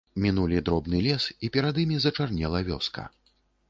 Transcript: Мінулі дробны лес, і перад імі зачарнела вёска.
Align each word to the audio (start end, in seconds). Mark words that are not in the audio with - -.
Мінулі 0.23 0.61
дробны 0.69 1.03
лес, 1.09 1.29
і 1.45 1.53
перад 1.59 1.81
імі 1.85 2.03
зачарнела 2.09 2.67
вёска. 2.73 3.09